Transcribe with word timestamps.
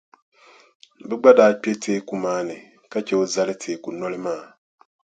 Bɛ 1.07 1.15
gba 1.19 1.31
daa 1.37 1.51
kpe 1.61 1.71
teeku 1.83 2.13
maa 2.23 2.41
ni 2.47 2.57
ka 2.91 2.97
che 3.05 3.13
o 3.21 3.23
zali 3.33 3.53
teeku 3.61 3.89
noli 3.99 4.19
maa 4.25 4.39
ni. 4.45 4.51